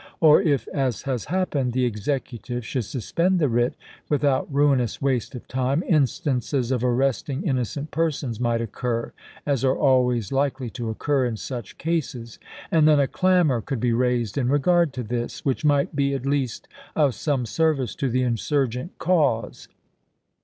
Or 0.19 0.41
if, 0.41 0.67
as 0.69 1.03
has 1.03 1.25
happened, 1.25 1.73
the 1.73 1.85
Executive 1.85 2.65
should 2.65 2.85
suspend 2.85 3.37
the 3.37 3.47
writ, 3.47 3.75
with 4.09 4.23
out 4.23 4.51
ruinous 4.51 4.99
waste 4.99 5.35
of 5.35 5.47
time, 5.47 5.83
instances 5.87 6.71
of 6.71 6.83
arresting 6.83 7.43
innocent 7.43 7.91
persons 7.91 8.39
might 8.39 8.61
occur, 8.61 9.13
as 9.45 9.63
are 9.63 9.77
always 9.77 10.31
likely 10.31 10.71
to 10.71 10.89
occur 10.89 11.27
in 11.27 11.37
such 11.37 11.77
cases, 11.77 12.39
and 12.71 12.87
then 12.87 12.99
a 12.99 13.07
clamor 13.07 13.61
could 13.61 13.79
be 13.79 13.93
raised 13.93 14.39
in 14.39 14.49
regard 14.49 14.91
to 14.93 15.03
this, 15.03 15.45
which 15.45 15.63
might 15.63 15.95
be 15.95 16.15
at 16.15 16.25
least 16.25 16.67
of 16.95 17.13
some 17.13 17.45
service 17.45 17.93
to 17.93 18.09
the 18.09 18.23
insurgent 18.23 18.97
cause. 18.97 19.67